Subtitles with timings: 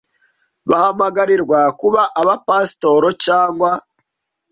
[0.69, 3.71] bahamagarirwa kuba abapasitoro cyangwa